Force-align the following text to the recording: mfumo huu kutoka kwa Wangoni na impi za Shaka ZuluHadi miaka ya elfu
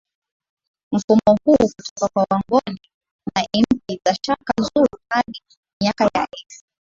mfumo 0.93 1.37
huu 1.45 1.57
kutoka 1.57 2.07
kwa 2.13 2.25
Wangoni 2.29 2.79
na 3.35 3.45
impi 3.53 4.01
za 4.05 4.15
Shaka 4.25 4.53
ZuluHadi 4.57 5.41
miaka 5.81 6.03
ya 6.05 6.27
elfu 6.31 6.63